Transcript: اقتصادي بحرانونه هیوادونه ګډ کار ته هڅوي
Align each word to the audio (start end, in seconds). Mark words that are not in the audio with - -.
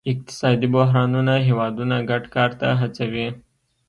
اقتصادي 0.11 0.67
بحرانونه 0.75 1.33
هیوادونه 1.47 1.95
ګډ 2.09 2.23
کار 2.35 2.51
ته 2.59 2.67
هڅوي 2.81 3.27